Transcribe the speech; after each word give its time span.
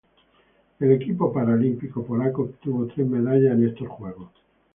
El 0.79 0.93
equipo 0.93 1.31
paralímpico 1.31 2.03
polaco 2.03 2.41
obtuvo 2.41 2.87
tres 2.87 3.05
medallas 3.05 3.53
en 3.53 3.67
estos 3.67 3.87
Juegos. 3.87 4.31